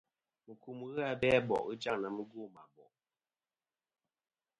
Mùkum 0.45 0.77
ghɨ 0.91 0.99
abe 1.11 1.27
a 1.37 1.39
bò' 1.47 1.63
ghɨ 1.65 1.71
jaŋ 1.81 1.97
na 2.01 2.07
mugwo 2.17 2.43
mɨ 2.53 2.59
a 2.65 2.69
bò'. 2.75 2.89